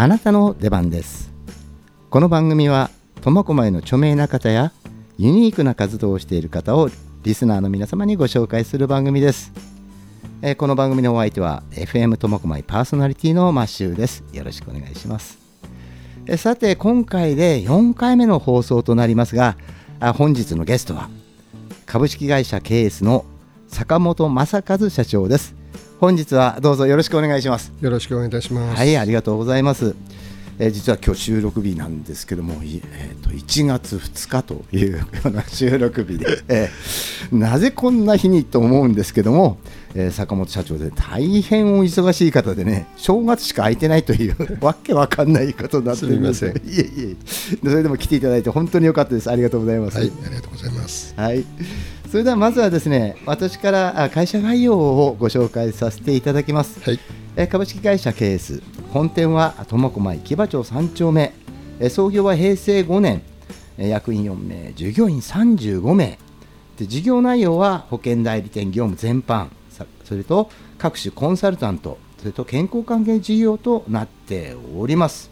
[0.00, 1.32] あなたの出番です。
[2.08, 2.88] この番組は
[3.20, 4.72] 苫小牧の著名な方や
[5.18, 6.88] ユニークな活動をしている方を
[7.24, 9.52] リスナーの皆様にご紹介する番組です、
[10.40, 14.22] えーこの番組のお相手は FM 苫小牧パーソナリティのマッシューです。
[14.32, 15.36] よろしくお願いします。
[16.26, 19.56] えーさて今回で4回目の放送となりますが
[19.98, 21.10] あ本日のゲストは
[21.86, 23.24] 株式会社ケースの
[23.66, 25.56] 坂本正和社長です。
[26.00, 28.78] 本日はどうぞよろしくお願いしますよろしくお願いいたします。
[28.78, 29.96] はい、ありがとうございます。
[30.60, 39.58] えー実は今日収録日なんですけども、いえー、と1月2日というような収録日で、 えーなぜこんな日にと思うんですけども、
[39.94, 47.16] えー坂本社長で大変お忙しい方でね、正月しか空いてないという わけわかんないことになってるんですよすいえいえ、
[47.60, 49.28] それでも来ていただいて本当に良かったです。
[49.30, 49.98] ありがとうございます。
[49.98, 51.14] はい、ありがとうございます。
[51.16, 51.44] はい、
[52.10, 56.98] それではまずはですね私からあ会社概要をご紹介させていただきます、はい、
[57.36, 58.62] えー株式会社ケース。
[58.92, 61.32] 本店は苫小牧木場町3丁目。
[61.78, 63.22] えー創業は平成5年。
[63.76, 64.72] えー役員4名。
[64.72, 66.18] 従業員35名。
[66.78, 69.50] で事業内容は保険代理店業務全般。
[69.70, 71.98] さそれと各種コンサルタント。
[72.18, 75.30] それと健康関係事業となっております。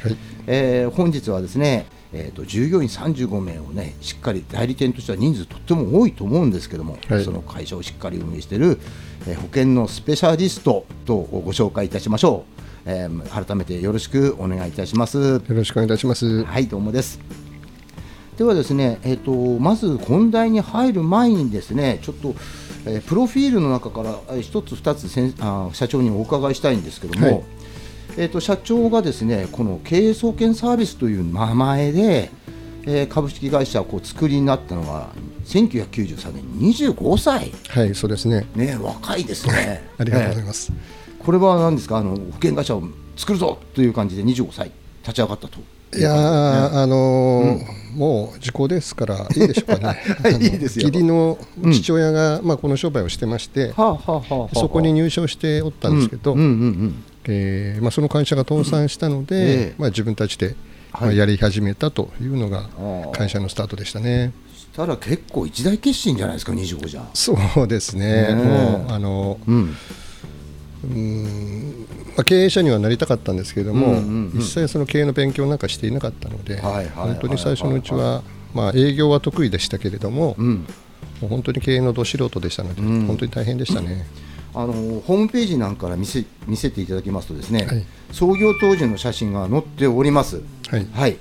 [0.00, 7.24] はい、えー本日はですね、えー、と従業員35名をねしっかり代理店としては人数とっても多いと思うんですけども、はい。
[7.24, 8.78] その会社をしっかり運営している、
[9.26, 15.18] えー保険のスペシャリストとご紹介いたしましょう、えー改めてよろしくお願いいたします。
[15.18, 16.44] よろしくお願いいたします。
[16.44, 17.18] はいどうもです。
[18.36, 22.34] ではですね、えー、とまず本題に入る前にですねちょっと、
[22.86, 27.42] えープロフィールの中からえー一つ二つせんあ社長にお伺いしたいんですけども、はい
[28.16, 32.30] えー、と社長がですねこの経営総研サービスという名前で、
[32.86, 35.08] えー株式会社をこう作りになったのが
[35.46, 37.52] 1993年25歳。
[37.68, 38.46] はい、そうですね。
[38.56, 39.88] ね若いですね。
[39.98, 40.72] ありがとうございえます。
[40.72, 41.98] ーこれは何ですか？
[41.98, 42.82] あの保険会社を
[43.16, 44.72] 作るぞという感じで25歳
[45.02, 45.58] 立ち上がったと。
[45.96, 49.84] いやー、あのーもう時効ですからいいでしょうかね。
[50.24, 50.88] はいいいですよ。
[50.88, 51.36] 義理の
[51.72, 54.58] 父親が、まあこの商売をしてまして、はあはあはあはあ。
[54.58, 59.74] そこに入社をしておったんですけど、うんうんうんうんえーまあその会社が倒産したので、ええ。
[59.78, 60.56] まあ自分たちで、はい。
[61.02, 62.68] まあやり始めたというのが
[63.12, 64.32] 会社のスタートでしたね。
[64.56, 68.34] したら結構一大決心じゃないですか25じゃそうですね。
[68.34, 69.76] もうあのうん。
[70.84, 74.40] うーんまあ、経営者にはなりたかったんですけれども、うんうんうん。
[74.40, 76.86] 一切その経営の勉強なんかしていなかったので、はいはいはい。
[76.92, 78.22] 本当に最初のうちは、
[78.54, 80.66] まあ、営業は得意でしたけれども、うん。
[81.20, 83.06] もう本当に経営のど素人でしたので、うん。
[83.06, 84.06] 本当に大変でしたね。
[84.54, 87.84] あのホームページなんから見せ見せていただきますとですね、はい。
[88.12, 90.42] 創業当時の写真が載っております。
[90.68, 91.16] はい、はい。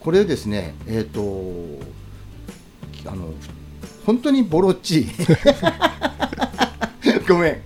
[0.00, 1.20] これですねえっ、と
[3.06, 3.32] あの
[4.04, 5.06] 本当にボロっちい。
[7.26, 7.56] ごめん。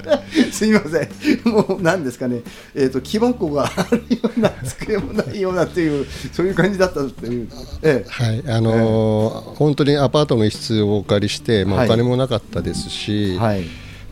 [0.50, 1.52] すみません。
[1.52, 2.40] もう何ですかね。
[2.74, 7.48] えっ、と木箱があるような机もないようなっていうそういう感じだったっていう。
[7.82, 8.08] ええ。
[8.08, 8.42] はい。
[8.46, 11.86] あのー本当にアパートの一室をお借りして、まあ、はい。
[11.88, 13.64] お金もなかったですし、はい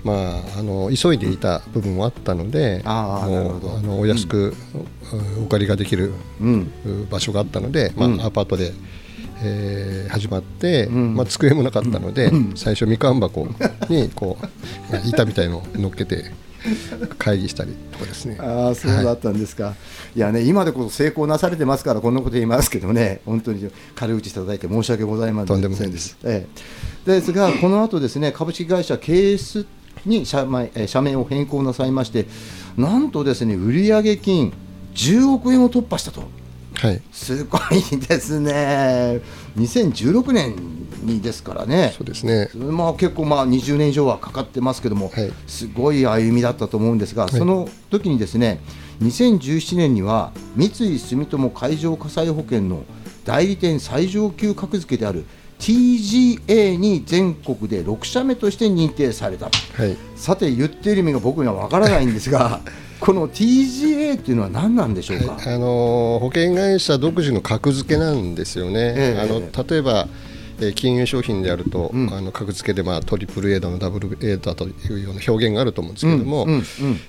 [0.05, 4.55] まあ、あの急いでいた部分もあったので、あのお安く、
[5.43, 6.71] お借りができるうん。
[7.11, 8.73] 場所があったので、まあうんアパートで、
[9.43, 11.15] えー始まって、ん。
[11.15, 13.47] まあ、机もなかったので、最初みかん箱
[13.89, 14.47] にこう
[15.09, 16.33] 板みたいのを乗っけて
[17.19, 18.37] 会議したりとかですね。
[18.39, 19.75] ああそうだったんですか、
[20.15, 26.17] い、やね今でこそ成功なされてますからこんなこと言いますけどね本当に軽口いただいて申し訳ございませんとんでもないです。
[26.25, 26.47] え
[27.07, 29.67] え、ですがこの後ですね株式会社ケース
[30.05, 32.27] に社名えー社名を変更なさいまして
[32.77, 34.53] なんとですね売上金
[34.95, 36.23] 10億円を突破したと。
[36.75, 37.03] はい。
[37.13, 39.21] すごいですね。
[39.57, 40.57] 2016年
[41.03, 41.93] にですからね。
[41.97, 42.49] そうですね。
[42.55, 45.33] まあ、結構まあ20年以上はかかってますけども、はい。
[45.47, 47.29] すごい歩みだったと思うんですが、い。
[47.29, 48.61] その時にですね
[49.03, 52.85] 2017年には三井住友海上火災保険の
[53.25, 55.25] 代理店最上級格付けである
[55.61, 59.47] TGA に全国で6社目として認定された。
[59.47, 59.51] は
[59.87, 59.97] い。
[60.17, 62.61] さて言っている意味が僕にはわからないんですが
[62.99, 70.30] この TGA っていうのは何なんでしょうか、あの保険会社独自の格付けなんですよね、ええあの例えば、えー
[70.75, 72.13] 金融商品であると、うん。
[72.13, 76.65] あの格付けで、まあ、トリプル A だのダブル A だというような表現があると思うんですけれども、うんうんうん。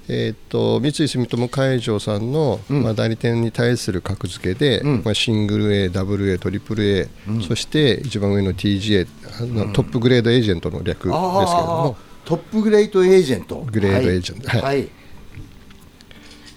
[0.08, 2.84] えーっと三井住友海上さんの、うん。
[2.84, 5.02] まあ、代理店に対する格付けで、うん。
[5.04, 7.08] まあ、シングル A、ダブル A、トリプル A、
[7.48, 9.08] そして一番上の TGA、
[9.40, 13.68] あのトップグレードエージェントの略ですけれども、トップグレードエージェント。
[13.72, 14.50] グレードエージェント。
[14.50, 14.78] はい、はい。
[14.78, 14.90] はい。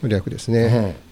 [0.09, 1.04] 略ですね。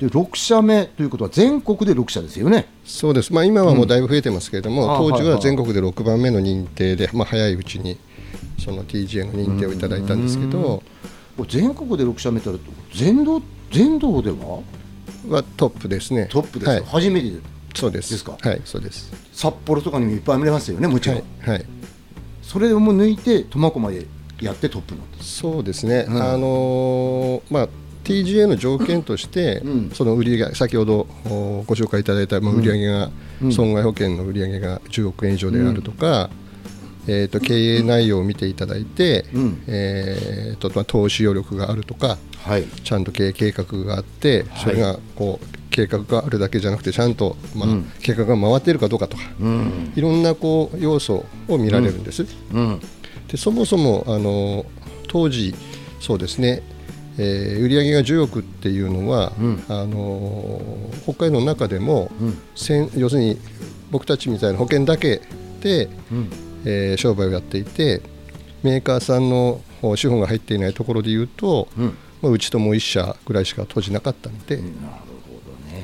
[0.00, 2.66] ええで6社目ということは全国で6社ですよね。
[2.84, 7.98] そうです、まあ、今はもうだいぶ増えてますけれども、うんあ当時は全国で6番目の認定で、まあ、早いうちに
[8.58, 10.82] その TGA の認定をいただいたんですけど、
[11.48, 14.62] 全国で6社目ってあると全道っ全道では？
[15.28, 16.28] はトップですね。
[16.30, 17.32] トップです、はい、初めて
[17.74, 18.10] そうです。
[18.12, 18.36] ですか？
[18.40, 19.12] はいそうです。
[19.32, 21.64] 札幌とかにもいっぱい見れますよねもちろん、はい、はい、
[22.42, 24.06] それをも抜いて苫小牧で
[24.40, 26.22] やってトップなんですそうですね、うん。
[26.22, 27.68] あのーまあ
[28.04, 29.90] TGA の条件として、うん。
[29.90, 33.10] その売り上げ先ほどおご紹介いただいた、まあ、売り上げが、
[33.42, 33.52] うん。
[33.52, 36.30] 損害保険の売り上げが10億円以上であるとか、
[37.06, 39.62] えー、と経営内容を見ていただいて、うん。
[39.66, 42.64] えーとまあ、投資余力があるとかはい。
[42.64, 47.92] ちゃんと経営計画があってそれがこう計画があるだけじゃなくてちゃんと、まあうん。
[48.02, 49.92] 計画が回っているかどうかとかうん。
[49.96, 52.26] いろんなこう要素を見られるんです。
[52.52, 52.80] うん。
[53.28, 54.66] でそもそもあの
[55.08, 55.54] 当時
[56.00, 56.62] そうですね、
[57.18, 59.64] えー売上が10億っていうのは、うん。
[59.68, 60.60] あの
[61.04, 62.38] 北海道の中でも、うん。
[62.96, 63.38] 要するに
[63.90, 65.22] 僕たちみたいな保険だけ
[65.60, 66.30] で、うん。
[66.64, 68.02] えー商売をやっていて
[68.62, 71.94] メーカーさんのお資本が入っていないところでいうと、うん。
[72.22, 74.68] まあ、うちともう1社ぐらいしか閉じなかったので、なる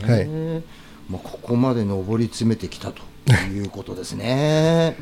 [0.01, 0.63] ほどね、
[1.11, 3.03] まあ、ここまで上り詰めてきたと
[3.53, 4.97] いうことですね。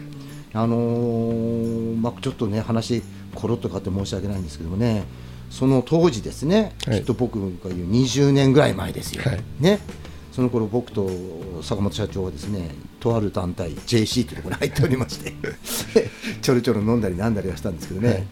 [0.53, 3.03] あのーまあ、ちょっとね話
[3.35, 5.05] コロッとかって申し訳ないんですけどもね
[5.51, 7.01] その当時ですね、はい。
[7.01, 9.41] きっと僕が言う20年ぐらい前ですよ、はい。
[9.61, 9.81] ね、
[10.33, 11.11] その頃僕と
[11.63, 15.35] 坂本社長はですねとある団体 JC というところに入っておりまして
[16.43, 18.25] ちょろちょろ飲んだりなんだりはしたんですけどね、はい。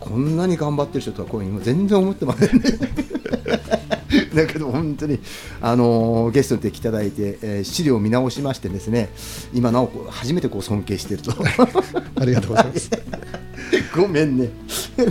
[0.00, 2.64] こんなに頑張ってる人とはこういうの全然思ってませんね。
[4.34, 5.18] だけど本当に、
[5.60, 9.10] あのーゲストに来ていただいて、えー資料を見直しましてですね
[9.52, 11.32] 今なお初めてこう尊敬していると。
[12.20, 12.90] ありがとうございます。
[13.96, 14.50] ごめんね。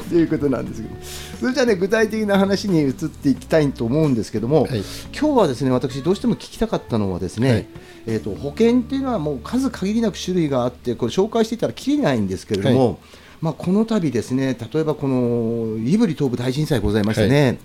[0.10, 0.96] ということなんですけど
[1.40, 4.84] それじゃあね具体的な話に移っていきたいと思うんですけども、はい。
[5.18, 7.68] 今日はですね私どうしても聞きたかったのはですね、はい。
[8.08, 12.96] えー、と保険っていうのはもう数限りなく種類があってこれ紹介していたらきりないんですけれども、は
[13.42, 17.60] まあ、この度ですね例えばこの胆振東部大震災ございましてね、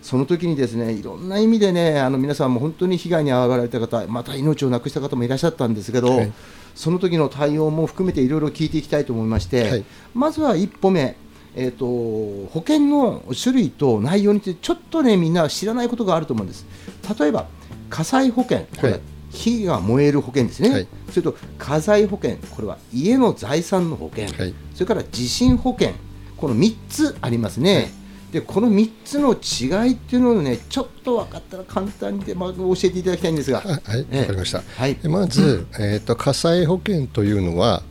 [0.00, 6.32] その時にですねいろんな意味でねあの皆さんも本当に被害に遭われた方また命を亡くした方もいらっしゃったんですけど、はい。
[6.74, 9.84] その時の対応も含めていろいろ聞いていきたいと思いまして、はい。
[10.14, 11.16] まずは一歩目、
[11.54, 11.86] えー、と
[12.52, 16.66] 保険の種類と内容についてちょっとねみんな知らないことがあると思うんです。
[17.18, 17.46] 例えば
[17.90, 19.00] 火災保険これははい。
[19.30, 20.88] 火が燃える保険ですね、はい。
[21.10, 24.54] それと家財保険これは家の財産の保険、はい。
[24.74, 25.92] それから地震保険
[26.36, 27.90] この3つありますね、
[28.32, 33.60] でこの3つの違いっていうのをねちょっと分かったら簡単にで、まあ、教えていただきたいんですが。
[33.60, 34.06] はい、わえ。
[34.10, 34.62] えかりました。
[34.62, 34.94] はい。
[34.94, 37.82] でまず、えー、と火災保険というのは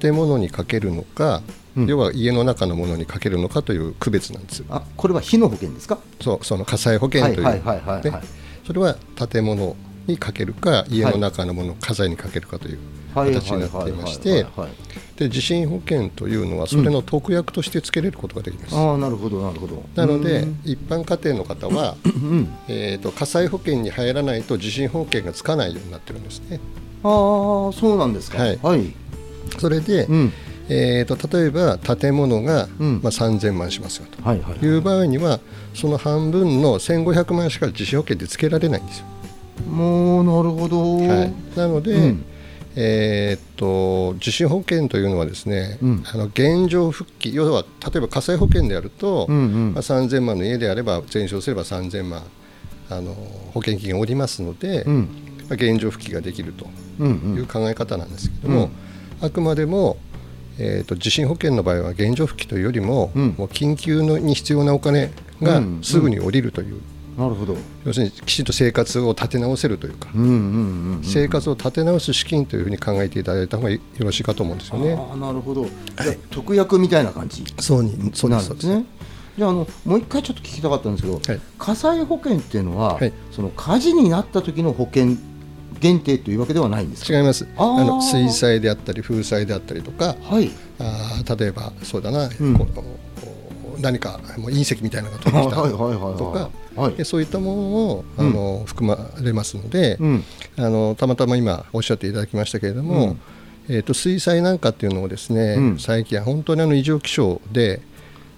[0.00, 1.42] 建物にかけるのか、
[1.76, 1.86] うん。
[1.86, 5.98] 要は家の中のものにかけるのかという区別なんですあこれは火の保険ですか？
[6.20, 8.22] そうその火災保険という、はいはいはいはいねはい。
[8.66, 8.96] それは
[9.28, 9.76] 建物
[10.06, 12.78] にかけるか家の中のものを火災にかけるかという
[13.14, 14.70] はい形になっていましはい
[15.16, 19.82] てで地震保険というのはそれの特約として付けれることができます、ああなるほどなるほど。
[19.94, 20.60] なのでうん。
[20.64, 22.48] 一般家庭の方は、うん。
[22.68, 26.58] えー、と火災保険に入らないと地震保険がつかないようになってるんですね。
[27.02, 27.10] ああ
[27.72, 28.38] そうなんですか。
[28.38, 28.58] はい。
[28.62, 28.94] はい。
[29.58, 30.32] それで、うん
[30.70, 33.00] えー、と例えば建物が、うん。
[33.02, 34.22] まあ、3000万しますよと。
[34.22, 34.76] はいはいい。
[34.76, 35.40] う場合には
[35.74, 39.06] その半分の1500万しか地震保険で付けられないんですよ。
[39.68, 40.96] もうなるほど。
[40.98, 42.24] はい、なので、うん。
[42.76, 46.04] えーっと地震保険というのはですね、うん。
[46.06, 49.72] あの現状復帰要は例えば火災保険であると、うんうん。
[49.74, 52.22] まあ、3000万の家であれば全焼すれば3000万
[52.88, 53.14] あの
[53.52, 55.08] 保険金がおりますので、うん。
[55.48, 56.68] まあ、現状復帰ができると
[57.00, 58.70] うんういうん考え方なんですけども、
[59.20, 59.96] あくまでも、
[60.60, 63.34] えー、と地震保険の場合は現状復帰というよりも,、うん。
[63.38, 65.80] もう緊急のに必要なお金がうん。
[65.82, 66.80] すぐに降りるという、
[67.16, 67.56] なるほど。
[67.84, 70.36] 要するにきちんと生活を立て直せるというか、うんうんうんう
[70.98, 74.92] ん生活を立て直す資金というふうに考えていただいた方がよろしいかと思うんですよね。
[74.92, 75.66] ああなるほど。
[76.30, 77.42] 特約みたいな感じ。
[77.58, 78.66] そうにそうですなんです。
[78.68, 78.84] ね
[79.38, 81.40] じゃああのもう一回ちょっと聞きたかったんですけど、はい。
[81.58, 83.12] 火災保険っていうのは、はい。
[83.32, 85.16] その火事になった時の保険
[85.80, 87.16] 限定というわけではないんですか？
[87.16, 87.46] 違います。
[87.56, 90.50] あの水災であったり風災であったりとかはい。
[90.78, 92.56] あー例えばそうだな、うん。
[93.80, 100.24] 何かもう隕石みたいなのが飛んできたとかはいでそういったものをあの、含まれますので、うん。
[100.56, 103.16] あのたまたま今おっしゃっていただきましたけれども、
[103.68, 105.78] えー、と水災なんかっていうのをですね、うん。
[105.78, 107.80] 最近は本当にあの異常気象で、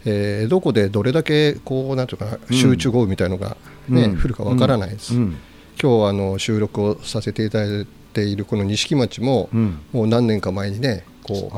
[0.04, 2.56] えーどこでどれだけこうなんていうかなうん。
[2.56, 3.56] 集中豪雨みたいのが、
[3.88, 4.20] ねうん。
[4.20, 5.36] 降るかわからないです、うん
[5.80, 9.78] 今日あの収録をさせていただいているこの錦町も、うん。
[9.92, 11.50] もう何年か前にねこ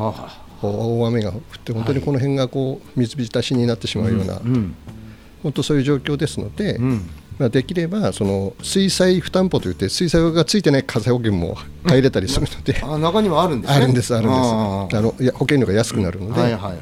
[0.62, 4.74] う大雨が降って本当にこの辺がこう水浸しになってしまうような、ん
[5.42, 7.10] 本当そういう状況ですので、うん。
[7.38, 13.76] まあ、できればその水災負担保といって水災がついてない火災保険も入れたりするので、 あ中にはあるんですね。
[13.76, 14.38] あるんですあるんです。
[14.96, 16.78] あのいや保険料が安くなるので、はいはいはいはい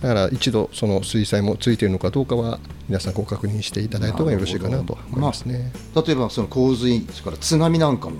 [0.00, 5.72] だから一度その水災もついているのかどうかは皆さんご確認していただいた方がよろしいかなと思いますね。
[5.94, 8.16] 例えばその洪水それから津波なんかも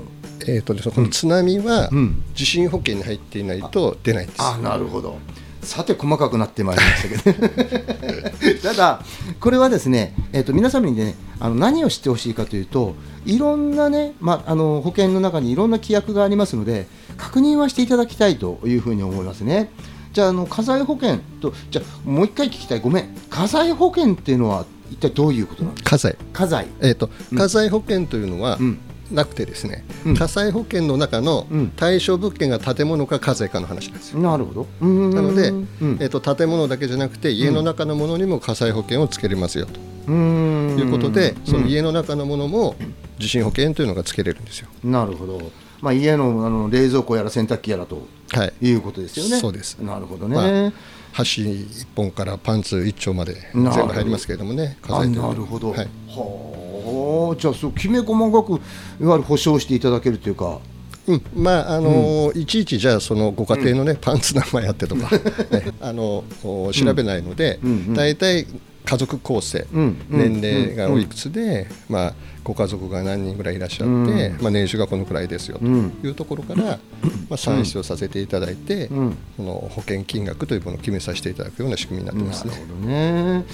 [0.47, 4.43] えーとですねこの津波はうん地震保険に入っていないと出ないんです。
[4.43, 5.19] あなるほど
[5.63, 9.03] さて細かくなってまいりましたけどただ
[9.41, 12.95] これはですね、えー、と皆様にねあの何を知ってほしいかというと
[13.27, 19.71] いろんなね、まあ、あの保険の中にいろんな規約がありますので確認はしていただきたいというふうに思いますね
[20.13, 22.81] じゃああの火災保険とじゃあもう一回聞きたい。
[22.81, 23.17] ごめん。
[23.29, 25.91] 火災保険っていうのは一体どういうことなんですか？
[25.91, 27.39] 火災火災えー、とうん。
[27.39, 28.79] 火災保険というのはうん。
[29.13, 30.17] なくてですね、うん。
[30.17, 31.73] 火災保険の中のうん。
[31.75, 34.21] 対象物件が建物か火災かの話なんですよ。
[34.21, 34.87] なるほど。
[34.87, 35.69] ななので、うん。
[36.01, 39.81] えー、と建物だけじゃなくて家の中のものにも火災保険をつけれますよと。
[40.07, 40.77] うん。
[40.79, 41.67] いうことで、そのうん。
[41.69, 42.77] 家の中のものも
[43.19, 44.69] 地震保険というのがつけれるんですよ。
[44.85, 45.41] なるほど、
[45.81, 48.53] まあ、家のあの冷蔵庫やら洗濯機やらとはい。
[48.61, 49.39] いうことですよね。
[49.39, 49.79] そうです。
[49.79, 50.37] なるほどね。
[50.37, 50.73] まあ
[51.13, 55.71] 箸1本からパンツ1丁まで全部入りますけれどもね、火あ災というのはなるほど。
[55.71, 55.79] はい。
[56.09, 58.61] はあ、じゃあそうきめ細かく
[59.01, 60.61] いわゆる保証していただけるというか。
[61.07, 67.95] うん、まああのいちいちじゃあそのご家庭のね、パンツ何枚あってとか、ね、あのお調べないので、うんうん。
[67.95, 68.47] 大体
[68.91, 69.65] 家族構成、
[70.09, 74.43] 年齢がおいくつで、まあ、ご家族が何人ぐらいいらっしゃって、うん。
[74.43, 76.01] まあ、年収がこのくらいですよとうん。
[76.03, 76.65] いうところから、
[77.31, 79.17] まあ、算出をさせていただいて、うん。
[79.37, 82.51] この保険金額というものを決めさせていただくような仕組みになってますね。
[82.51, 83.45] なるほどね。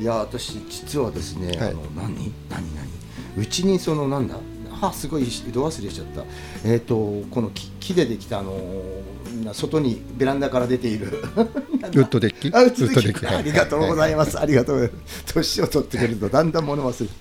[0.00, 1.58] いや私実はですね、はい。
[1.58, 2.32] あの何？
[2.48, 2.74] 何？
[2.74, 2.88] 何？
[3.36, 4.36] うちにそのなんだ？
[4.80, 6.24] あすごいど忘れしちゃった。
[6.64, 6.94] えっ、と
[7.30, 8.56] この木木でできたあの
[9.30, 11.06] みんな外にベランダから出ている。
[11.36, 12.50] ウッドデッキ？
[12.52, 13.36] あ、うつできはい。
[13.36, 14.38] ありがとうございます。
[14.38, 14.90] ありがとう。
[15.26, 17.12] 年を取ってくるとだんだん物忘れる。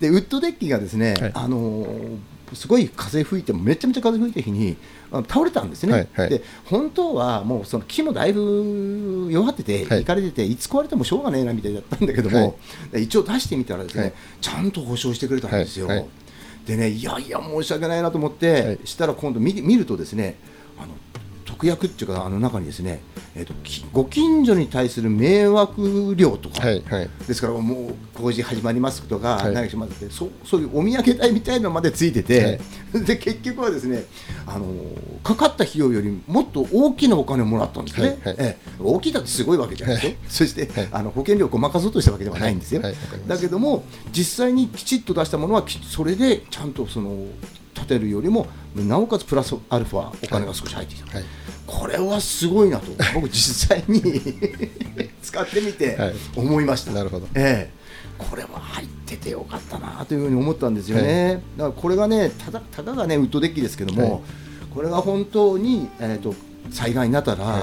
[0.00, 1.32] で、ウッドデッキがですね、はい。
[1.34, 2.16] あのー
[2.52, 4.76] すごい風吹いてもめちゃめちゃ風吹いた日に
[5.10, 6.08] 倒れたんですね、はい。
[6.14, 6.28] はい。
[6.28, 10.02] で本当はもうその木もだいぶ弱ってて、はい。
[10.02, 12.58] いかれてていつ壊れてもしょうがねえなみたいだったんだけども、
[12.92, 14.12] で一応出してみたらですね、はい。
[14.40, 15.98] ちゃんと保証してくれたんですよ、はい。
[15.98, 16.06] はい。
[16.66, 18.78] でねいやいや申し訳ないなと思って、はい。
[18.84, 20.36] したら今度見見るとですね
[20.78, 20.92] あの
[21.54, 23.00] 特約っていうかあの中にですね、
[23.36, 27.10] えー、ときご近所に対する迷惑料とか、はいはい。
[27.28, 29.54] ですからもう工事始まりますとか、はい。
[29.54, 32.60] 何かしますってそうそういうお土産代みたいなのまでついてて、
[32.92, 34.04] で結局はですね
[34.46, 34.66] あの
[35.22, 38.36] かかった費用よりもっと大きなお金をもらったんですね、はいはい。
[38.40, 38.70] ええ。
[38.80, 40.18] 大きいだってすごいわけじゃないですよ、はい。
[40.28, 40.88] そして、はい。
[40.90, 42.82] あの保険料をごまかそうとしたわけではないんですよ、
[43.28, 47.26] だけども実際にきちっと出したものはきそれでちゃんとその
[47.74, 51.24] 立てるよりもなおかつプラスアルファお金が少し入ってきた、はい。
[51.66, 52.86] これはすごいなと。
[53.14, 54.00] 僕実際に
[55.22, 56.14] 使ってみてはい。
[56.36, 57.26] 思いました、なるほど。
[57.34, 57.84] ええ。
[58.18, 64.20] これは入っててよかったなというふうに思ったんですよね、だからこれがねただたかがねウッドデッキですけども、はい。
[64.72, 66.34] これが本当に、えー、と
[66.70, 67.62] 災害になったら、はい。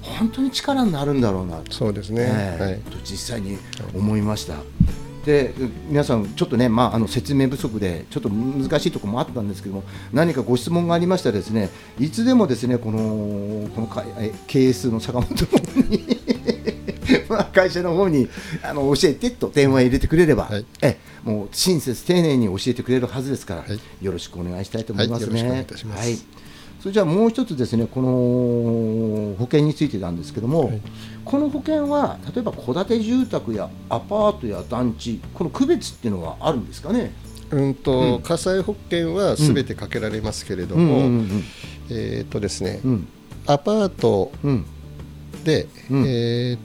[0.00, 1.72] 本当に力になるんだろうなと。
[1.72, 2.62] そうですね、ええ。
[2.62, 2.78] はい。
[2.80, 3.58] と実際に
[3.94, 4.54] 思いました。
[5.28, 5.52] で
[5.88, 11.68] 皆さん、ちょっとね、まあ、あの説明不足でちょっと難しいところもあったんですけども何かご質問がありましたらですね
[11.98, 13.90] いつでもですねこのこの
[14.46, 15.34] 経営数の坂本
[15.90, 16.18] に
[17.28, 18.26] まあ会社の方に
[18.62, 20.64] あの教えてと電話入れてくれれば、はい。
[20.80, 24.04] えもう親切丁寧に教えてくれるはずですから、はい。
[24.04, 25.32] よろしくお願いしたいと思いますね。
[25.32, 26.00] はいよろしくお願いいたします。
[26.00, 26.47] はい
[26.80, 28.08] それじゃあもう一つですねこの
[29.36, 30.80] 保険についてなんですけども、はい。
[31.24, 37.12] この保険は例えば戸建て住宅やアパートや団地この区別っていうのはあるんですかね？
[37.50, 38.22] うんと、うん。
[38.22, 41.44] 火災保険はすべてかけられますけれどうんも、うん
[41.90, 43.08] えっ、とですね、うん。
[43.46, 44.64] アパートうん。
[45.44, 46.04] で、うん。
[46.06, 46.58] えー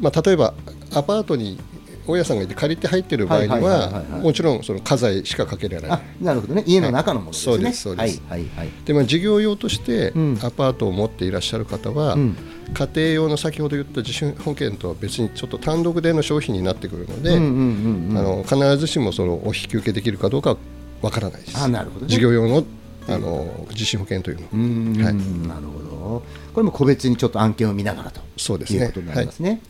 [0.00, 0.54] まあ、例えば
[0.94, 1.58] アパートに
[2.06, 4.20] 大家さんがいて借りて入ってる場合にはいはいはいははいはい。
[4.22, 5.98] もちろんその家財しかかけられない。
[5.98, 6.62] あなるほどね。
[6.66, 7.52] 家の中のものですね。
[7.52, 8.22] はいそうですそうです。
[8.28, 8.68] はいはいはい。
[8.84, 10.38] で、まあ、事業用としてうん。
[10.42, 12.36] アパートを持っていらっしゃる方は、うん。
[12.74, 18.18] 家庭用の先ほど言った地震保険とは別にちょっと単独での商品になってくるので、うんうんうんうん。
[18.18, 20.56] あの必ずしもそのお引き受けできるかどうかは
[21.02, 21.58] わからないです。
[21.58, 22.12] あなるほどね。
[22.12, 22.64] 事業用の
[23.08, 24.42] あの地震保険というの。
[24.42, 25.14] はうーんはい。
[25.48, 26.22] なるほど。
[26.54, 29.60] これも個別にちょっと案件を見ながらとそうですねいうことになりますね。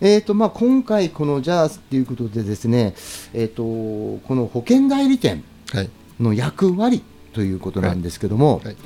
[0.00, 2.94] えーとまあ、今回、このじゃあということでですね、
[3.32, 3.62] えー、と
[4.26, 5.90] この保険代理店はい。
[6.20, 8.76] の役割ということなんですけども、はい。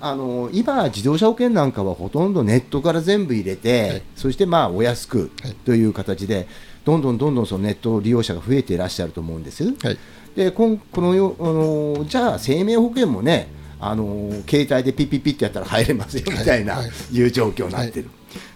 [0.00, 4.02] あの今、自動車保険なんかはほとんどネットから全部入れて、はい。
[4.16, 5.54] そしてまあお安くはい。
[5.64, 6.48] という形で、
[6.84, 9.64] どんどんどんどんそのネット利用者が増えていらっしゃると思うんです。
[9.64, 9.98] はい。
[10.34, 18.08] でこんこのよあのじゃあ生命保険もねあの携帯でピッピッピッってやったら入れますよみたいな、いう状況になってる、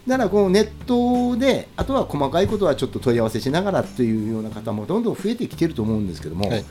[0.07, 6.65] だからこのネットであとは細かいことはちょっと問い合わせしながらというような方もどんどん増えてきてると思うんですけども、はい。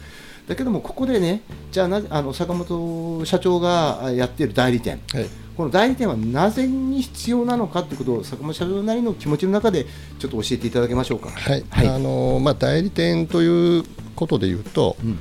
[0.48, 5.02] だけどもここでねじゃあなあの坂本社長がやっている代理店。
[5.12, 5.26] はい。
[5.56, 9.86] この代理店はなぜに必要なのかということを坂本社長なりの気持ちの中で
[10.20, 11.30] ちょっと教えていただけましょうか。
[11.30, 11.64] はい。
[11.70, 11.88] はい。
[11.88, 13.84] あのまあ、代理店という
[14.16, 15.18] ことでいうと、うん。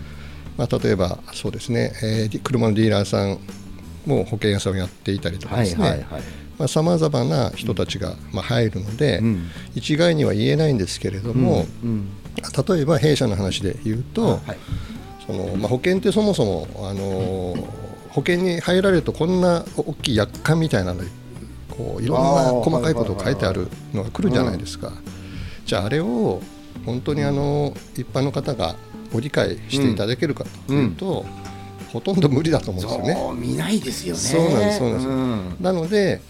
[0.56, 3.38] まあ、例えばそうですね、えー車のディーラーさん
[4.06, 6.22] も保険屋さんをやっていたりとかですね、はいはい
[6.58, 9.50] まあ、さまざまな人たちが、まあ、入るので、うん。
[9.74, 12.08] 一概には言えないんですけれども、うん
[12.66, 14.40] 例えば弊社の話で言うと、はい。
[15.24, 17.84] そのまあ、保険ってそもそも、あのー
[18.14, 21.02] 保険に入られるとこんな大きい約款みたいなの
[21.68, 24.92] こういろんな細かいことが書いてあるのが来るじゃないですか。
[25.66, 26.40] じゃああれを
[26.86, 28.76] 本当にあの一般の方が
[29.12, 31.26] ご理解していただけるかというと、
[31.92, 33.40] ほとんど無理だと思うんですよね。
[33.40, 34.20] 見ないですよね。
[34.20, 35.08] そうなんですそうなんです。
[35.08, 35.56] ん。
[35.60, 36.20] なので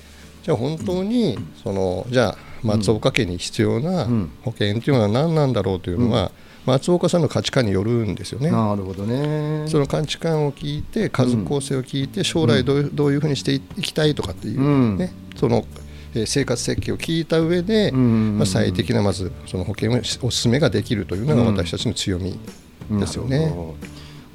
[0.44, 4.30] じゃあ本当にそのじゃあ松岡家に必要なうん。
[4.42, 6.32] 保険というのは何なんだろうというのは、
[6.64, 8.50] 松岡さんの価値観によるんですよね。
[8.50, 9.68] なるほどね。
[9.68, 14.96] その価値観を聞いて家族構成を聞いて将来どういうどういうふうにしていきたいとかっていう、うん。
[14.96, 15.12] ね。
[15.36, 15.64] その
[16.14, 22.38] えー生活設計を聞いた上で、うんまあ、最適なまずその保険をお勧めができるというのが私たちの強み
[22.90, 23.52] ですよね。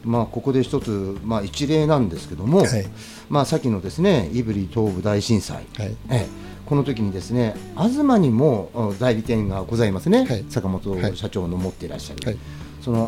[0.04, 2.88] まあ、ここで一つ、まあ、一例なんですけども、はい。
[3.30, 5.88] まあ、さっきのですね胆振東部大震災、はい。
[5.88, 6.28] ええ。
[6.66, 10.46] この時にですね東にもお代理店がございますね、はい。
[10.50, 11.18] 坂本はい。
[11.18, 12.38] 社長の持っていらっしゃる、はい。
[12.82, 13.04] その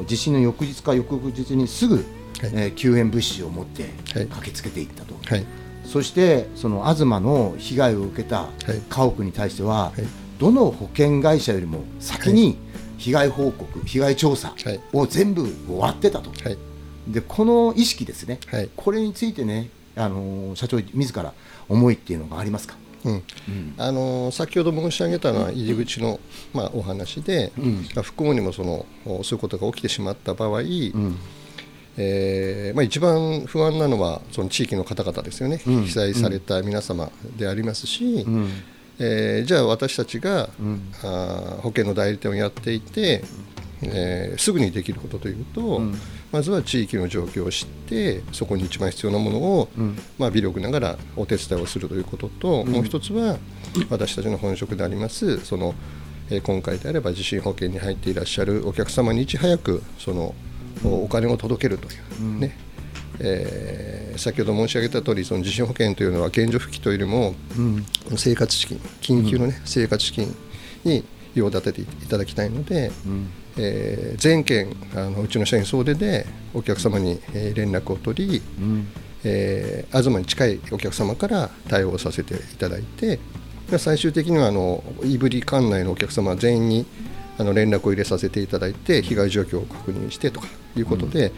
[0.00, 2.04] お地震の翌日か翌々日にすぐ、
[2.42, 4.26] えー救援物資を持ってはい。
[4.26, 5.44] 駆けつけていったと、はい。
[5.84, 8.80] そしてその東の被害を受けたはい。
[8.88, 10.04] 家屋に対しては、はい。
[10.38, 12.56] どの保険会社よりも先に
[13.00, 14.80] 被害報告、被害調査はい。
[14.92, 16.58] を全部終わってたと、はい。
[17.08, 18.68] でこの意識ですね、はい。
[18.76, 21.32] これについてね、あのー社長自ら
[21.68, 22.76] 思いっていうのがありますか？
[23.04, 23.22] うん。
[23.78, 26.20] あの先ほど申し上げたのは入り口の、
[26.52, 27.88] まあ、お話で、うん。
[27.94, 31.16] まあ不幸にもそのそういうことが起きてしまった場合、うん。
[31.96, 35.84] えーまあ、一番不安なのはその地域の方々ですよね、うん。
[35.84, 38.50] 被災された皆様でありますし、うん
[39.00, 40.92] えーじゃあ私たちが、うん。
[41.02, 43.24] あー保険の代理店をやっていて、
[43.82, 45.94] えーすぐにできることというと、うん。
[46.30, 49.98] まずは地域の状況を知ってそこに一番必要なものを、うん。
[50.18, 53.38] まあ、微力ながらお手伝いをするということと、もう一つは
[53.88, 55.74] 私たちの本職でありますその、
[56.30, 60.34] えー今回であれば地震保険に入っていらっしゃるお客様にいち早くその
[60.84, 62.56] おお金を届けるという、ね
[63.20, 67.86] えー先ほど申し上げた通りその地震保険というのは現状復帰というよりもうん。
[68.16, 70.34] 生活資金緊急の、ね生活資金
[70.84, 71.04] に
[71.34, 73.30] 用立てていただきたいので、うん。
[73.56, 78.88] えー全件あのうちの社員総出でお客様に、えー連絡を取り、うん。
[79.24, 83.18] えー東に近いお客様から対応させていただいて
[83.70, 86.86] で最終的にはあの飯振管内のお客様全員に
[87.40, 91.32] あの連絡を入れさせていただいて被害状況を確認してとかいうことで,、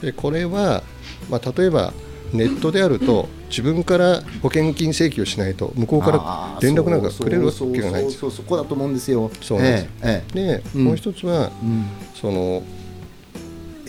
[0.00, 0.84] でこれは、
[1.28, 1.92] まあ、例えば
[2.32, 8.30] ネットであると自分から保険金請求しないと向こうから連絡なんかくれるわけがないんですよ。
[8.30, 9.28] そこだと思うんですよ。
[9.42, 10.84] そうですえええで、うん。
[10.84, 11.84] もう一つはえうん。
[12.14, 12.62] その、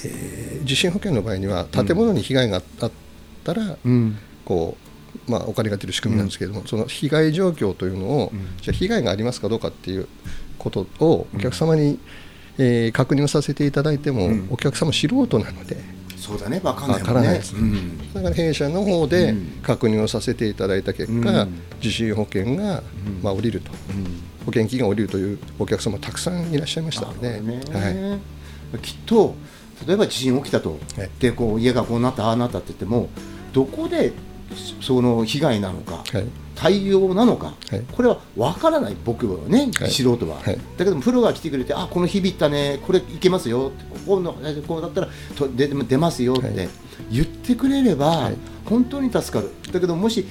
[0.03, 2.91] えー地震保険の場合には建物に被害があっ
[3.43, 4.17] たら、うん。
[4.45, 4.91] こう
[5.31, 8.39] まあ、お金が出る仕組みなんですけれども、その被害状況というのを、うん。
[8.61, 10.07] じゃあ被害がありますかどうかっていう
[10.61, 11.99] ことをお客様に、
[12.57, 14.47] えー確認をさせていただいても、うん。
[14.51, 15.77] お客様素人なので
[16.17, 17.01] そうだね、わかんないね。
[17.01, 17.55] わからないです。
[17.55, 18.13] うん。
[18.13, 19.45] だから弊社の方でうん。
[19.63, 21.61] 確認をさせていただいた結果、うん。
[21.79, 23.23] 地震保険が、うん。
[23.23, 23.71] まあ、降りると。
[23.89, 24.05] うん。
[24.45, 27.61] 保険金が降りるというお客様たくさんいらっしゃいましたので、ね。
[27.71, 28.19] は
[28.75, 29.35] い、きっと
[29.87, 31.09] 例えば地震起きたと、はい。
[31.19, 33.09] でこう家がこうなったああなったって言っても
[33.53, 34.13] どこで
[34.81, 36.25] その被害なのか、はい。
[36.55, 37.83] 対応なのか、はい。
[37.91, 39.91] これは分からない僕はね、はい。
[39.91, 40.55] 素人は、はい。
[40.77, 43.71] だけどもプロが来てくれてあこの響いたねこれいけますよ
[44.05, 44.33] ここの
[44.67, 46.53] こうだったらと出出ますよっはい。
[46.53, 46.69] て
[47.11, 48.37] 言ってくれれば、はい。
[48.65, 49.51] 本当に助かる。
[49.71, 50.25] だけどもし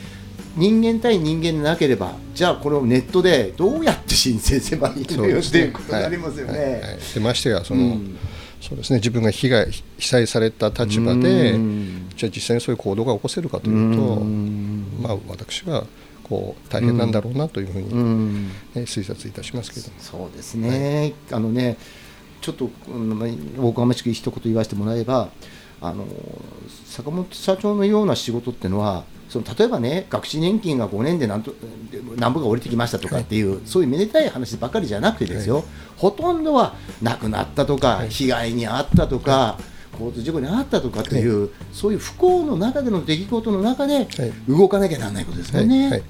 [0.56, 6.98] 人間対人間でなければじゃあこれをネットでどうやって申請すればいいのよっていうことになりますよね。
[7.14, 8.18] でましてやその、うん
[8.61, 8.99] そうですね。
[8.99, 12.09] 自分が被害被災された立場で、うん。
[12.16, 14.87] じゃあ実際にそういう行動が起こせるかというと、うん。
[15.01, 15.87] まあ、私は
[16.23, 18.49] こう大変なんだろうなというふうに、うん。
[18.49, 19.94] ね推察いたしますけども。
[19.99, 21.79] そうですね、あのね、
[22.40, 25.31] ちょっと、うんまあおこがましく一言言わせてもらえば、
[25.81, 26.07] あの
[26.85, 31.55] 坂本社長のような仕事っていうのは、その例えばね、学資年金が5年でなんと
[32.16, 35.64] 何ぼが降りてきましたとかっていう、そういうめでたい話ばかりじゃなくてですよ、
[35.97, 39.57] ほとんどは亡くなったとか、被害に遭ったとか、
[39.93, 44.07] 交通事故に遭ったとかっていう、そういう不幸の中での出来事の中ではい。
[44.49, 45.83] 動かなきゃならないことですもんね。
[45.83, 45.90] はい。
[45.93, 46.03] はい。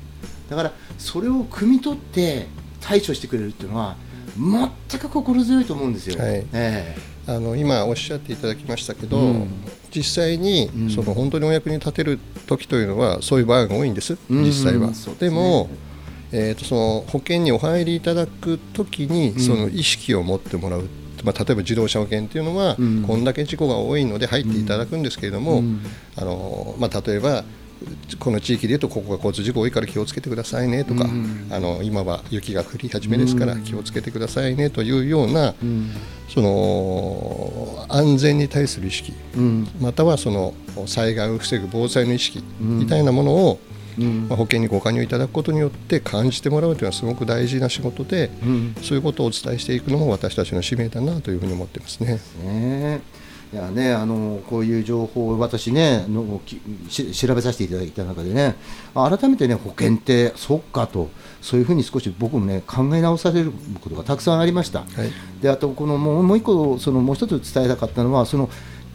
[0.49, 2.47] だからそれを汲み取って
[2.81, 3.97] 対処してくれるっていうのは
[4.37, 6.19] 全く心強いと思うんですよ。
[6.19, 9.49] はいえあの今おっしゃっていただきましたけど、うん。
[9.95, 10.91] 実際にうん。
[10.91, 14.45] その本当にお役に立てる時というのはそういう場合が多いんです、うん。
[14.45, 14.95] 実際は。
[14.95, 15.31] そうですね。
[15.31, 15.69] でも、
[16.33, 19.41] えー、とその保険にお入りいただく時にん。
[19.41, 20.89] その意識を持ってもらう、
[21.25, 23.03] まあ、例えば自動車保険というのは、うん。
[23.03, 25.81] こんだけ事故が多いので入っていただくんですけれども、うん。
[26.17, 27.45] あのまあ、例えば
[28.19, 31.49] この地域でいうとここが交通事故多いから気をつけてくださいねとか、うん。
[31.51, 33.63] あの今は雪が降り始めですからうん。
[33.63, 35.91] 気をつけてくださいねというような、うん。
[36.29, 39.69] その安全に対する意識うん。
[39.81, 40.55] またはその
[40.87, 43.61] 災害を防ぐ防災の意識うんみたいなものを、
[43.99, 44.29] うん。
[44.29, 48.75] まあ、保険にご加入いただくことによって感じてもらうというのはすごく大事な仕事でうん。
[48.83, 52.21] そういうことをお伝えしていくのも私たちの使命だなというふうに思ってますね。
[53.53, 56.41] ねいやねあのこういう情報を私ねの
[56.89, 58.57] 調べさせていただいた中でね
[58.95, 61.11] 改めてね保険ってそっかと
[61.41, 64.81] そういうふうに少し僕もね考え直されることがたくさんありました。
[64.81, 68.51] はいであとこのもうもう一個そのもう一つ伝えたかったのはその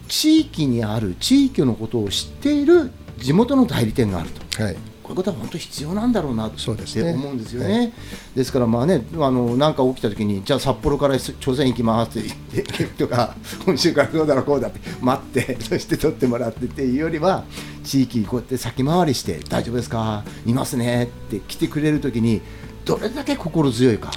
[0.07, 4.63] 地域にある地域のことを知っている地元の代理店があると。
[4.63, 7.13] はいこういうことは本当必要なんだろうなってそうですね。
[7.13, 7.79] 思うんですよね。
[7.79, 7.91] は
[8.35, 17.43] ですからまあねあのなんか起きた時にじゃあ札幌から朝鮮行きますって言って とか今週からどうだろうこうだって待って そして取ってもらってっていうよりは
[17.83, 20.23] 地域にこうやって先回りして大丈夫ですか？
[20.47, 22.41] いますねって来てくれる時に
[22.83, 24.11] どれだけ心強いか。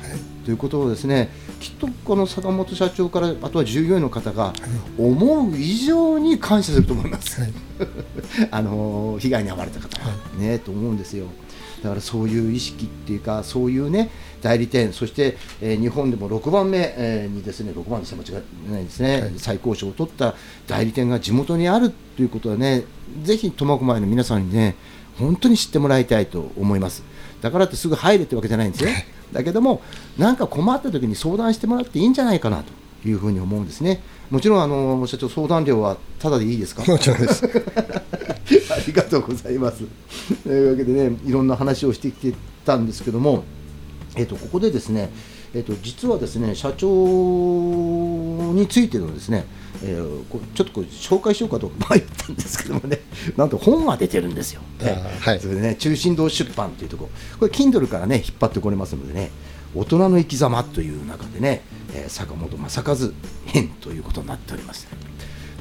[0.48, 1.28] ということをですね
[1.60, 4.54] きっとこの坂本社長からあとは従業員の方が
[4.96, 7.42] 思う以上に感謝すると思います。
[7.42, 7.52] はい
[8.50, 11.26] あの被害に遭われた方はね、と思うんですよ。
[11.82, 20.34] だからそういう意識っていうか、そういうね代理店、そして、えー日本でも6番目、えーにですね6番でした間違いないですね、はい最高賞を取った
[20.66, 22.84] 代理店が地元にあるということはね、
[23.22, 24.76] ぜひ苫小牧の皆さんにね、
[25.18, 27.02] 本当に知ってもらいたいと思います。
[27.42, 28.90] だからってすぐ入れってわけじゃないんですよ。
[29.32, 29.82] だけども、
[30.16, 34.02] なんか困った時に相談してもらっていいんじゃないかなというふうに思うんですね。
[34.30, 36.84] もちろんあの社長相談料はただでいいですか？
[36.90, 37.44] もちろんです。
[37.46, 39.84] ありがとうございます。
[40.44, 43.44] というわけでね、いろんな話をしてきてたんですけども、
[44.16, 45.10] えっとここでですね、
[45.54, 46.86] えっと実はですね社長
[48.54, 49.44] についてのですね、
[49.82, 53.00] えーこうちょっとこう紹介しようかと迷ったんですけどもね、
[53.36, 54.60] なんと本が出てるんですよ。
[54.80, 55.40] あーはい。
[55.40, 57.04] それでね、中心堂出版というとこ。
[57.04, 59.30] ろ、これ Kindle からね引っ張ってこれますのでね、
[59.74, 61.62] 大人の生き様という中でね、
[61.94, 62.96] えー坂本正和
[63.46, 64.88] 編ということになっております。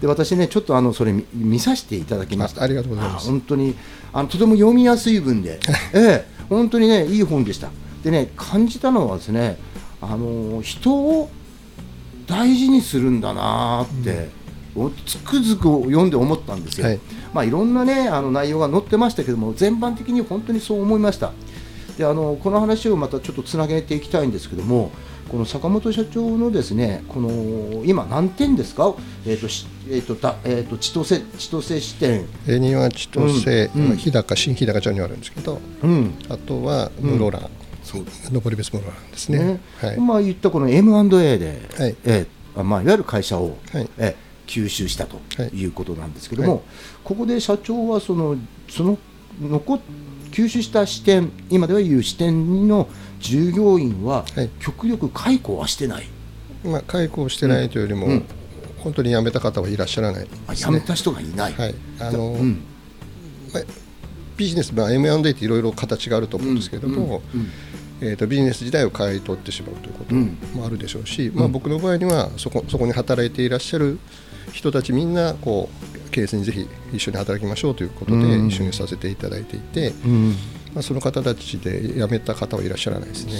[0.02, 2.62] で私ねちょっとあのそれ見見させていただきました。
[2.62, 3.28] あありがとうございます。
[3.28, 3.76] あ本当に
[4.14, 5.60] あのとても読みやすい文で、
[5.94, 7.70] ええ本当にねいい本でした。
[8.04, 9.58] でね感じたのはですね
[10.02, 11.30] あの人を
[12.28, 14.30] 大事にするんだなーって、
[14.76, 17.00] おつくづく読んで思ったんですよ、はい。
[17.34, 21.32] まあいろんなねあの内容が載ってましたけども全般的に本当にそう思いました。
[21.98, 24.92] であのこの話をまたちょっとつなげていきたいんですけども
[25.30, 28.94] この坂本社長のですねこの今何点ですか？
[29.26, 32.28] えっ、としえっ、とだえっ、と千歳千歳支店。
[32.48, 33.90] 恵庭千歳、うん。
[33.92, 33.98] うん。
[33.98, 36.14] 日高新日高町にあるんですけど、うん。
[36.30, 37.50] あとは室蘭、
[37.88, 39.40] そう登別室蘭ですね。
[39.40, 39.60] ね。
[39.80, 39.98] はい。
[39.98, 41.96] まあ言ったこの M&A で、はい。
[42.04, 42.28] えー
[42.60, 43.90] あまあ、いわゆる会社を、はい。
[43.98, 46.62] えー吸収したとはいいうことなんですけども、はい。
[47.04, 48.38] ここで社長はその
[48.70, 48.98] その
[49.42, 49.80] 残っ
[50.32, 52.88] 吸収した支店今ではいう支店の
[53.20, 54.50] 従業員は、はい。
[54.62, 56.08] 極力解雇はしてない。
[56.64, 58.12] まあ解雇してないというよりも、うん。
[58.14, 58.26] うん。
[58.78, 60.30] 本当に辞めた方はいらっしゃらないね。
[60.48, 61.54] あ辞めた人がいない。
[61.54, 61.76] はい。
[62.00, 62.64] あの、うん。
[63.54, 63.64] まあ
[64.38, 67.42] ビジネス、まあ、M&A っていろいろ形があると思うんですけども、うん。
[67.42, 67.50] うん
[68.02, 70.38] えー、とビジネス自体を買い取ってしまうということうん。
[70.54, 74.00] もあるでしょうし、まあ、僕の場合にはそこそこに働いていらっしゃる
[74.52, 75.70] 人たちみんなこ
[76.08, 78.48] うケースにぜひ一緒に働きましょうということでうん。
[78.48, 80.36] 一緒にさせていただいていて、うん。
[80.74, 83.34] まあ、その方たちで辞めた方はいらっしゃらないですね。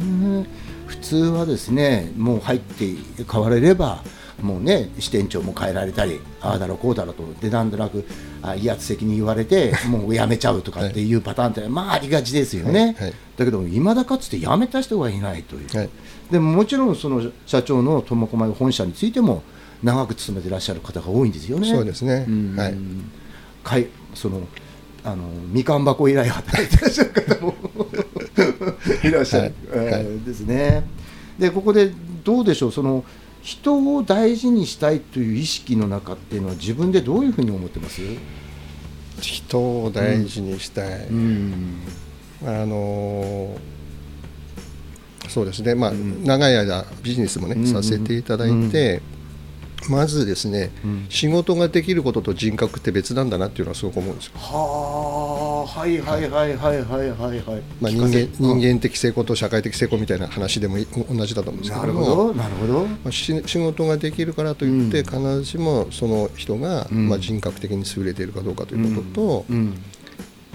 [0.00, 0.46] うん
[0.86, 2.94] 普通はですねもう入って
[3.30, 4.04] 変われれば
[4.42, 8.04] もうね支店長も変えられたりああだろうこうだろうとでなんとなく
[8.42, 13.08] あ威圧的に言われてもう辞めちゃうとかっていうパターンってまあありがちですよね、はい。
[13.08, 13.14] はい。
[13.38, 15.90] だけどいまだかつて辞めた人がいないという、はい。
[16.30, 19.42] でももちろんその社長の苫小牧本社についても
[19.82, 21.70] 長く勤めていらっしゃる方が多いんですよね。
[21.70, 22.26] そうですね。
[22.28, 22.56] うん。
[22.56, 22.74] はい。
[23.64, 24.42] かいその
[25.02, 27.54] あのみかん箱以来働いてらっしゃる方も
[29.02, 29.52] いらっしゃる、はい。
[29.72, 30.84] えーはいですね。
[31.38, 31.90] でここで
[32.22, 32.72] どうでしょう？
[32.72, 33.04] その
[33.46, 38.02] 人を大事にしたいという意識の中っていうのは自分でどういうふうに思ってます？
[39.20, 41.78] 人を大事にしたい、うん。
[42.42, 43.58] あのー
[45.28, 46.24] そうですね、まあうん。
[46.24, 49.00] 長い間ビジネスもね、うんうんさせていただいて、
[49.88, 51.06] まずですね、うん。
[51.08, 54.32] 仕事ができることと人格って別なんだなっていうのはすごく思うんですよ。
[55.66, 57.62] ははいはいはいはいはいはいはい。
[57.80, 60.76] まあ、人間人間的成功と社会的成功みたいな話でも
[61.10, 61.92] 同じだと思うんですけど。
[61.92, 69.44] もなるほどなるほど、まあ、仕事ができるからといって、必ずしもその人が、まあ、人格的に優れているかどうかということと、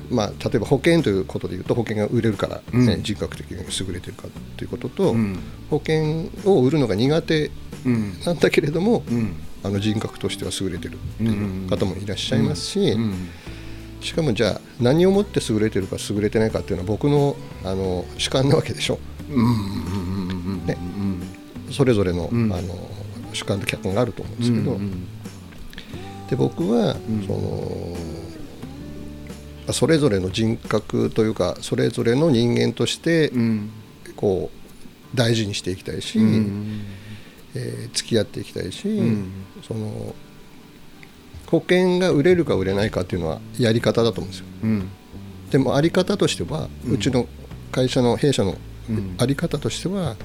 [0.10, 5.16] まあ、例えば保険ということでいうと保険が売れるから、ね人格的に優れているかということと、
[5.70, 7.52] 保険を売るのが苦手
[8.26, 9.04] なんだけれども、
[9.64, 12.98] あの人格としては優れてるっていう方もいらっしゃいますし、
[14.02, 19.00] しかもじゃあ何をもって優れてるか優れてないかっていうのは僕のあの主観なわけでしょ。
[20.66, 20.78] ね、
[21.72, 22.90] それぞれの,、あの
[23.34, 24.78] 主観と客観があると思うんですけど、
[26.30, 27.98] で僕は、その
[29.74, 33.32] それぞれの人格というかそれぞれの人間として、
[34.16, 36.20] こう大事にしていきたいし、
[37.56, 38.88] えー、付き合っていきたいし、
[39.66, 40.16] その
[41.52, 44.90] 保険が売れるか売れないかっていうのはやり方だと思うんですよ、うん、
[45.52, 47.28] でもあり方としては、うちの
[47.72, 48.56] 会社の弊社の
[49.18, 50.16] あり方としては、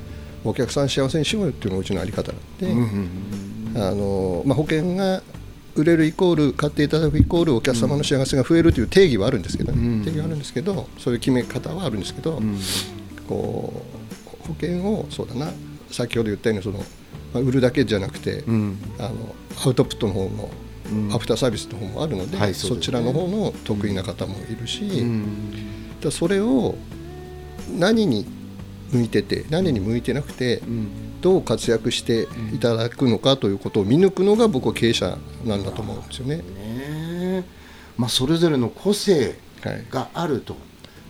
[0.44, 5.20] お客さん幸せにしようよっていうのがうちのあり方なんで、あのまあ、保険が
[5.74, 12.40] 売れるイコール買っていただくイコールお客様の幸せが増えるという定義はあるんですけど、ね、定義はあるんですけどそういう決め方はあるんですけど、
[13.28, 13.82] こ
[14.44, 15.50] う保険をそうだな
[15.90, 16.78] 先ほど言ったようにその、
[17.34, 19.34] まあ、売るだけじゃなくて、あの
[19.64, 20.50] アウトプットの方の
[21.12, 26.76] アフターサービスの方もあるのではいそちらの方の得意な方もいるし、うん、それを
[27.78, 28.26] 何に
[28.92, 36.36] 向いてて何に向いてなくて、うん、どう活躍していただくのかということを見抜くのが僕は経営者なんだと思うんですよね。
[36.36, 37.44] ね
[37.96, 39.36] まあ、それぞれの個性
[39.90, 40.58] があると、は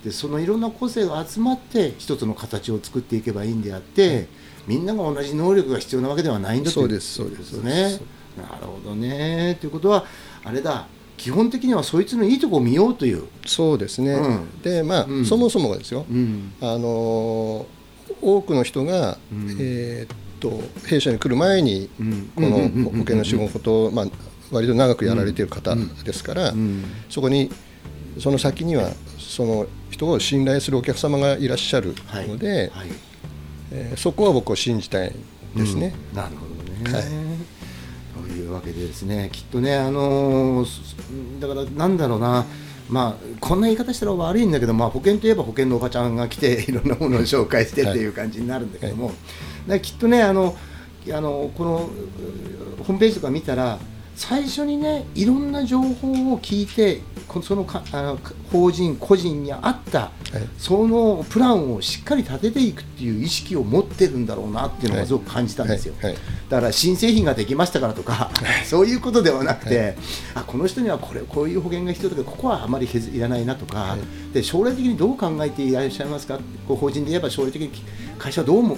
[0.01, 4.27] い、でそのいろんな個性が集まって一つの形を作っていけばいいんであって、はい、
[4.67, 7.99] みんなが同じ能力が必要なわけではないんだということですね。
[8.37, 9.57] なるほどね。
[9.59, 10.05] ということは
[10.43, 10.87] あれだ。
[11.17, 13.23] 基本的にはそいつのいいとこを見ようという。
[13.45, 17.65] そうですね、うん、でまあ、うん、そもそもがですよ、うん、あの
[18.21, 19.17] 多くの人が、
[19.59, 21.89] えー、っと弊社に来る前に、
[22.35, 24.05] この保険の仕事を、まあ、
[24.51, 26.53] 割と長くやられている方ですから、
[27.09, 27.51] そこに
[28.19, 31.95] その先にはその人を信頼するお客様がいらっしゃる
[32.27, 32.57] ので、はい。
[32.57, 32.69] はい、
[33.71, 35.13] えー、そこは僕は信じたい
[35.55, 35.93] ですね。
[36.13, 37.56] なるほどね、はい
[38.47, 40.65] いうわけでですねきっとねあの
[41.39, 42.45] だからなんだろうな
[42.89, 49.11] まあ、こんな言い方したら悪いんだけど、まあ、保険といえば保険のおばちゃんが来て いろんなものを紹介してっていう感じになるんだけども、
[49.67, 50.55] はい、きっとねあの
[51.11, 51.89] あのこの
[52.79, 53.77] ホームページとか見たら
[54.17, 57.01] 最初にねいろんな情報を聞いて
[57.43, 58.19] そのかあの
[58.51, 60.11] 法人個人に合った、はい、
[60.57, 66.13] そのプランをしっかり立てていくっていう意識を持ってるんだろうなっていうのがすごく感じたんですよ、はい。
[66.13, 68.31] はい、だから新製品ができましたからとか、
[68.65, 69.95] そういうことではなくて、
[70.33, 73.97] あこの人にはこれこういう保険が必要だけどここはあまりいらないなとか、
[74.33, 76.39] で将来的にどう考えていらっしゃいますか？
[76.67, 77.69] こう法人で言えば将来的に
[78.17, 78.77] 会社はどうも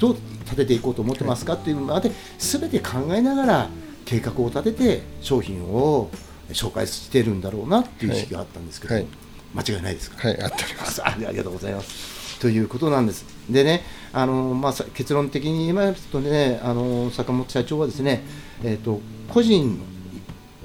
[0.00, 1.54] どう立てていこうと思ってますか？
[1.54, 3.68] っていうのまで全て考えながら
[4.04, 6.10] 計画を立てて商品を
[6.50, 9.06] 紹介してるんだろうなっていう意識があったんですけど、はい、
[9.54, 10.28] 間違いないですか？
[10.28, 11.00] はい、あっております。
[11.06, 12.38] ありがとうございます。
[12.40, 13.24] ということなんです。
[13.48, 18.22] でねあの、まあ、結論的に言いますとねあの坂本社長はですね、
[18.64, 19.78] えーと、個人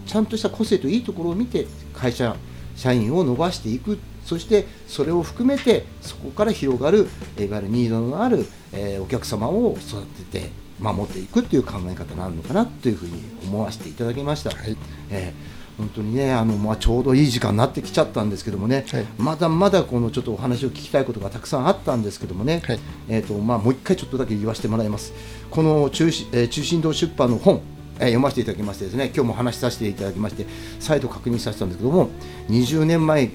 [0.06, 2.36] ちゃんとした個性といいところを見て会社
[2.76, 4.00] 社員を伸ばしていく。
[4.26, 7.08] そしてそれを含めてそこから広がる
[7.39, 14.52] いわゆるニードのある、えー、お客様を育てて守っていくっていう考え方なのかなというふうに思わせていただきました。
[14.52, 14.78] はい、
[15.10, 25.13] えー本当にねあの、まあ、ちょうどいい時間になってきちゃったんですけどもね、はい、まだまだこのちょっとお話を聞きたいことがたくさんあったんですけどもね、はい、えーとまあ、もう一回ちょっとだけ言わせてもらいます。
[25.52, 27.62] この中,、えー、中心堂出版の本
[28.00, 30.46] えー、読ませていただきましてですね今日も話しさせていただきまして
[30.80, 32.10] 再度確認させたんですけども
[32.48, 33.32] 20年前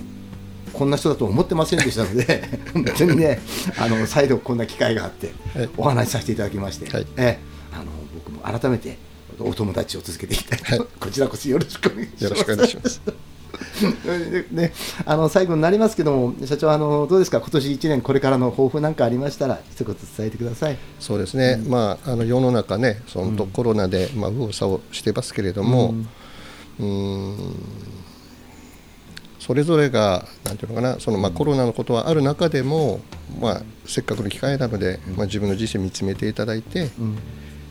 [0.72, 3.40] こんな人だと思ってませんでしたので 本当にね
[3.78, 5.32] あの再度こんな機会があって
[5.76, 8.96] お話しさせていただきまして、はい、えー、あの僕も改めて
[9.38, 10.58] お友達を続けていきたい。
[10.58, 12.24] と、はい、 こちらこそよろしくお願いします。
[12.24, 13.00] よろしくお願いします。
[14.50, 14.72] ね、
[15.04, 17.38] あの最後になりますけども社長あのどうですか？
[17.38, 20.78] 今年1年これからの抱負なんかありましたら一言伝えてください。
[20.98, 25.94] そうですね、うん、まああの世の中ねそのコロナで、まあ、右往左往してますけれども、
[26.80, 27.36] うん、うん
[29.44, 33.00] それぞれがなんていうのかなその、まあ、コロナのことはある中でも、
[33.40, 37.18] まあ、せっかくの機会なので、まあ、自分の自身見つめていただいて、うん、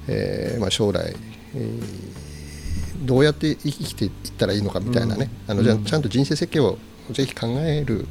[0.09, 1.15] えー、まあ、将来
[1.53, 6.77] えー、どうやって生きていったらいいのかみたいなね、うん、あのじゃちゃんと人生設計を
[7.09, 8.07] ぜひ考える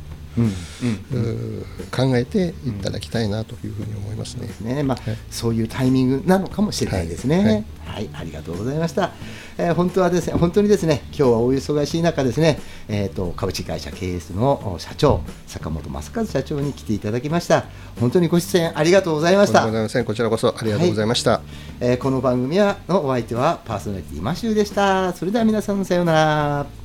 [1.90, 4.48] 考えていただきたいなというふうに思いますね。
[4.60, 7.64] ねまあ、はい、そういうタイミングなのかもしれないですね。
[7.84, 9.12] はい、はい、ありがとうございました。
[9.58, 17.64] えー、本当はですね、本当にですね、今日はお忙しい中ですね、えっ、ー、と株式会社 KS の社長坂本正和社長に来ていただきました。
[17.98, 19.64] 本当にご出演ありがとうございました。
[20.04, 21.30] こちらこそありがとうございました。
[21.32, 21.40] はい、
[21.80, 25.12] えー、この番組はのお相手はパーソナリティマシューでした。
[25.12, 26.79] それでは皆さんさようなら。